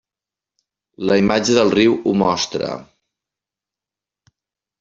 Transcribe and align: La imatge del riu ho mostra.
La 1.09 1.17
imatge 1.23 1.57
del 1.59 1.69
riu 1.75 1.95
ho 2.05 2.13
mostra. 2.23 2.71